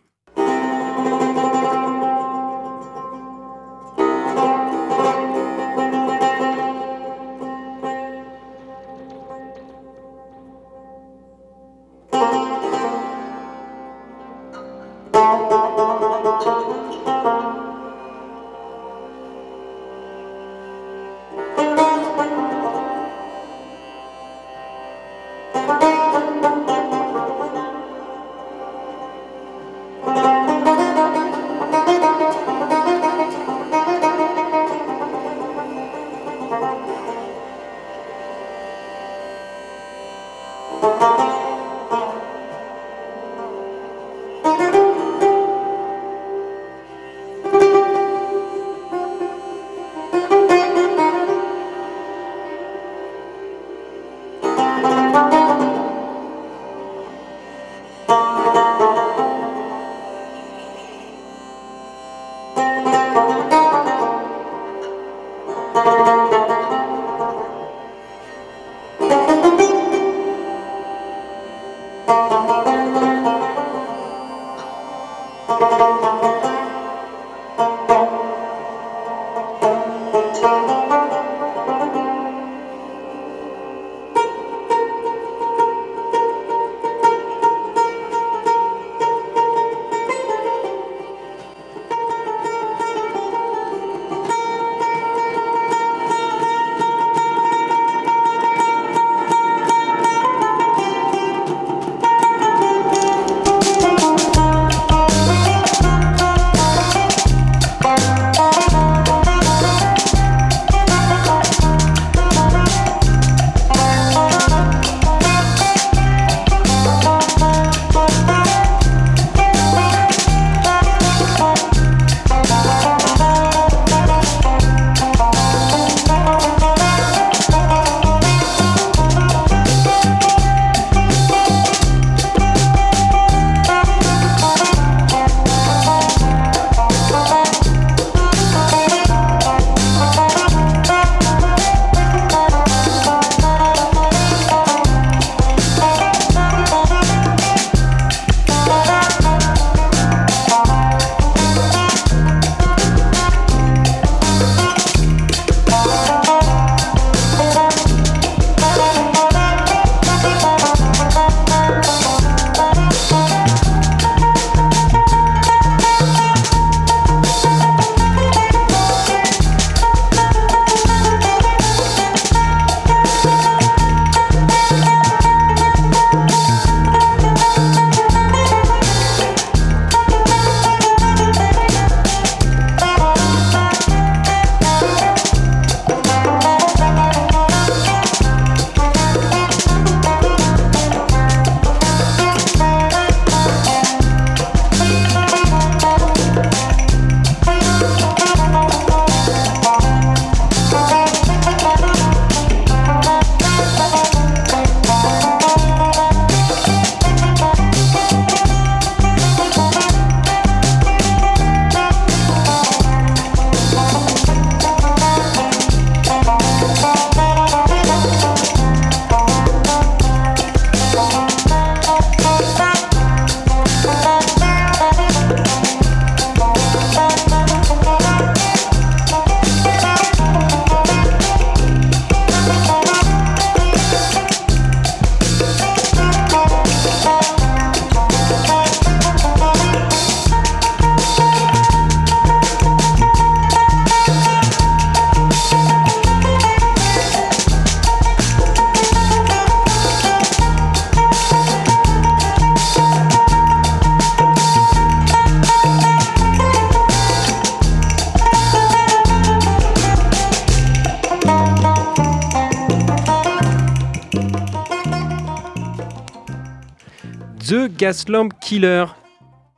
[267.50, 268.86] The Gaslamp Killer.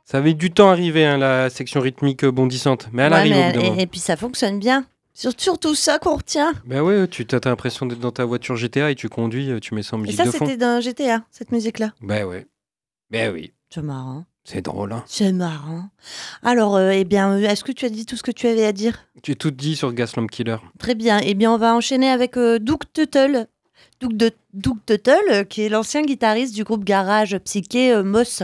[0.04, 2.88] Ça avait du temps à arriver, hein, la section rythmique bondissante.
[2.92, 4.86] Mais elle Ouais, arrive mais et, et puis ça fonctionne bien.
[5.14, 6.54] Surtout ça qu'on retient.
[6.64, 9.74] Ben ouais, tu as l'impression d'être dans ta voiture GTA et tu conduis, euh, tu
[9.74, 10.46] mets ça en Et musique ça, de fond.
[10.46, 11.92] c'était d'un GTA, cette musique-là.
[12.00, 12.46] Ben ouais.
[13.10, 13.52] Ben oui.
[13.68, 14.24] C'est marrant.
[14.44, 15.04] C'est drôle, hein.
[15.06, 15.84] C'est marrant.
[16.42, 18.64] Alors, euh, eh bien, euh, est-ce que tu as dit tout ce que tu avais
[18.64, 18.98] à dire?
[19.22, 20.56] Tu as tout dit sur Gaslamp Killer.
[20.78, 21.20] Très bien.
[21.22, 23.46] Eh bien, on va enchaîner avec euh, Doug Tuttle.
[24.02, 28.42] Doug, de, Doug Tuttle, euh, qui est l'ancien guitariste du groupe garage psyché euh, Moss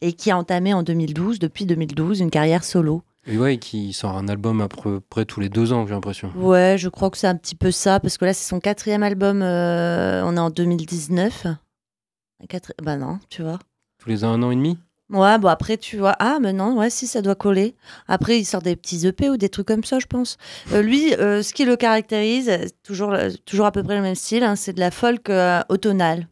[0.00, 3.02] et qui a entamé en 2012, depuis 2012, une carrière solo.
[3.26, 6.32] Et ouais, qui sort un album à peu près tous les deux ans, j'ai l'impression.
[6.36, 9.02] Ouais, je crois que c'est un petit peu ça, parce que là, c'est son quatrième
[9.04, 9.42] album.
[9.42, 11.46] euh, on est en 2019.
[11.46, 13.58] Un quatri- Bah non, tu vois.
[13.98, 14.76] Tous les un an et demi?
[15.12, 17.74] Ouais, bon après tu vois, ah mais non, ouais si ça doit coller.
[18.08, 20.38] Après il sort des petits EP ou des trucs comme ça, je pense.
[20.72, 22.50] Euh, lui, euh, ce qui le caractérise,
[22.82, 25.60] toujours, euh, toujours à peu près le même style, hein, c'est de la folk euh,
[25.68, 26.28] automnale.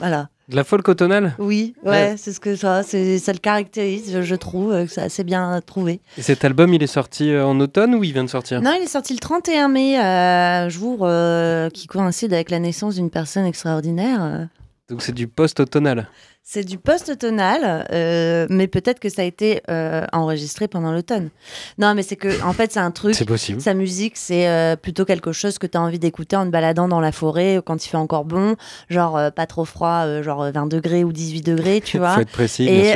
[0.00, 0.28] Voilà.
[0.48, 1.32] De la folk automnale?
[1.38, 2.14] Oui, ouais, Ouais.
[2.18, 6.00] c'est ce que ça, ça le caractérise, je, trouve c'est assez bien trouvé.
[6.18, 8.60] Et cet album, il est sorti en automne ou il vient de sortir?
[8.60, 12.96] Non, il est sorti le 31 mai, euh, jour euh, qui coïncide avec la naissance
[12.96, 14.48] d'une personne extraordinaire.
[14.90, 16.08] Donc c'est du post-automnal.
[16.42, 21.30] C'est du post-automnal, euh, mais peut-être que ça a été euh, enregistré pendant l'automne.
[21.78, 23.14] Non, mais c'est que, en fait, c'est un truc.
[23.14, 23.62] C'est possible.
[23.62, 26.86] Sa musique, c'est euh, plutôt quelque chose que tu as envie d'écouter en te baladant
[26.86, 28.56] dans la forêt quand il fait encore bon,
[28.90, 32.16] genre pas trop froid, genre 20 degrés ou 18 degrés, tu vois.
[32.16, 32.92] Faut être précis, Et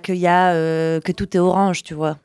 [0.00, 2.18] qu'il y a, que tout est orange, tu vois.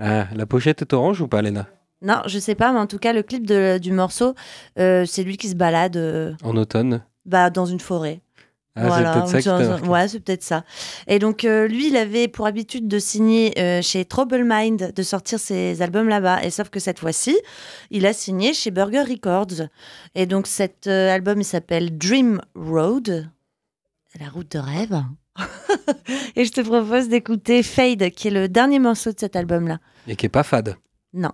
[0.00, 1.68] Ah, la pochette est orange ou pas, Léna?
[2.02, 4.34] Non, je sais pas, mais en tout cas, le clip de- du morceau,
[4.76, 8.22] c'est lui qui se balade En automne bah, dans une forêt.
[8.76, 9.82] Ah, Voilà, c'est peut-être ça.
[9.82, 10.64] Ouais, c'est peut-être ça.
[11.08, 15.02] Et donc, euh, lui, il avait pour habitude de signer euh, chez Trouble Mind, de
[15.02, 16.44] sortir ses albums là-bas.
[16.44, 17.36] Et sauf que cette fois-ci,
[17.90, 19.68] il a signé chez Burger Records.
[20.14, 23.28] Et donc, cet euh, album, il s'appelle Dream Road,
[24.20, 25.02] la route de rêve.
[26.36, 29.78] Et je te propose d'écouter Fade, qui est le dernier morceau de cet album-là.
[30.06, 30.76] Et qui est pas fade.
[31.12, 31.32] Non.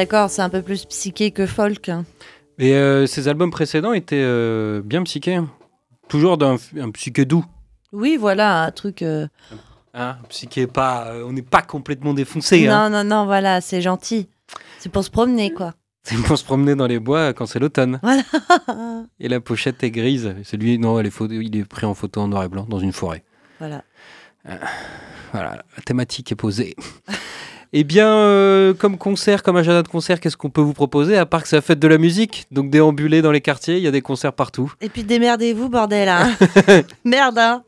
[0.00, 1.90] D'accord, c'est un peu plus psyché que folk.
[2.58, 5.34] Et euh, ses albums précédents étaient euh, bien psychés.
[5.34, 5.50] hein.
[6.08, 7.44] Toujours d'un un psyché doux.
[7.92, 9.02] Oui, voilà, un truc.
[9.02, 9.26] euh,
[9.92, 12.66] Hein, psyché pas, euh, on n'est pas complètement défoncé.
[12.66, 12.88] hein.
[12.88, 14.28] Non, non, non, voilà, c'est gentil.
[14.78, 15.74] C'est pour se promener, quoi.
[16.04, 17.98] C'est pour se promener dans les bois quand c'est l'automne.
[18.02, 18.22] Voilà.
[19.18, 20.34] Et la pochette est grise.
[20.44, 22.64] C'est lui, non, elle est photo- il est pris en photo en noir et blanc
[22.68, 23.22] dans une forêt.
[23.58, 23.84] voilà.
[25.32, 26.74] Voilà, la thématique est posée.
[27.72, 31.24] Eh bien, euh, comme concert, comme agenda de concert, qu'est-ce qu'on peut vous proposer à
[31.24, 32.46] part que c'est la fête de la musique?
[32.50, 34.72] Donc déambuler dans les quartiers, il y a des concerts partout.
[34.80, 36.08] Et puis démerdez-vous, bordel.
[36.08, 36.32] Hein.
[37.04, 37.62] Merde, hein.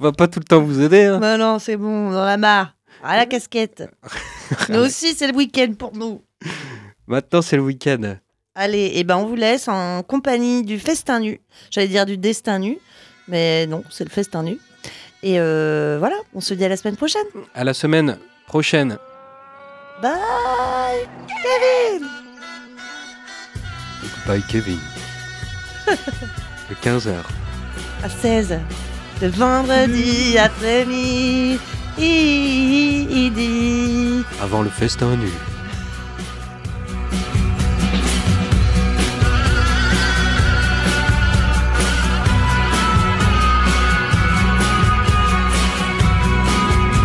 [0.00, 1.04] On va pas tout le temps vous aider.
[1.04, 1.18] hein.
[1.20, 2.74] Bah non, c'est bon, on en a marre.
[3.04, 3.84] À la casquette.
[4.70, 6.20] nous aussi, c'est le week-end pour nous.
[7.06, 8.16] Maintenant, c'est le week-end.
[8.56, 11.40] Allez, et ben on vous laisse en compagnie du festin nu.
[11.70, 12.78] J'allais dire du destin nu,
[13.28, 14.58] mais non, c'est le festin nu.
[15.22, 17.24] Et euh, voilà, on se dit à la semaine prochaine.
[17.54, 18.98] À la semaine prochaine.
[20.04, 22.06] Bye Kevin
[24.26, 24.78] Bye Kevin.
[25.86, 27.14] De 15h.
[28.02, 28.58] À 16,
[29.22, 31.58] le vendredi après-midi.
[34.42, 35.30] Avant le festin nu.